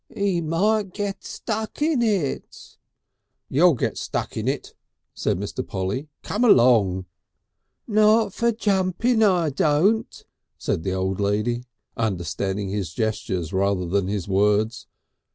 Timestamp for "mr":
5.37-5.61